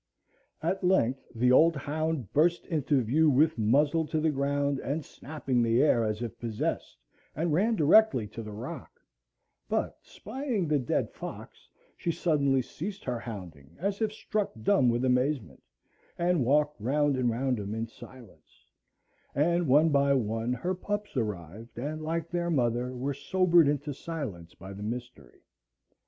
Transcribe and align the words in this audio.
At 0.63 0.83
length 0.83 1.21
the 1.35 1.51
old 1.51 1.75
hound 1.75 2.33
burst 2.33 2.65
into 2.65 3.03
view 3.03 3.29
with 3.29 3.59
muzzle 3.59 4.07
to 4.07 4.19
the 4.19 4.31
ground, 4.31 4.79
and 4.79 5.05
snapping 5.05 5.61
the 5.61 5.79
air 5.83 6.03
as 6.03 6.23
if 6.23 6.39
possessed, 6.39 6.97
and 7.35 7.53
ran 7.53 7.75
directly 7.75 8.25
to 8.29 8.41
the 8.41 8.51
rock; 8.51 8.99
but 9.69 9.99
spying 10.01 10.67
the 10.67 10.79
dead 10.79 11.11
fox 11.13 11.69
she 11.95 12.09
suddenly 12.11 12.63
ceased 12.63 13.03
her 13.05 13.19
hounding 13.19 13.77
as 13.79 14.01
if 14.01 14.11
struck 14.11 14.51
dumb 14.63 14.89
with 14.89 15.05
amazement, 15.05 15.61
and 16.17 16.43
walked 16.43 16.81
round 16.81 17.15
and 17.15 17.29
round 17.29 17.59
him 17.59 17.75
in 17.75 17.85
silence; 17.85 18.65
and 19.35 19.67
one 19.67 19.89
by 19.89 20.15
one 20.15 20.51
her 20.51 20.73
pups 20.73 21.15
arrived, 21.15 21.77
and, 21.77 22.01
like 22.01 22.27
their 22.27 22.49
mother, 22.49 22.91
were 22.95 23.13
sobered 23.13 23.67
into 23.67 23.93
silence 23.93 24.55
by 24.55 24.73
the 24.73 24.81
mystery. 24.81 25.43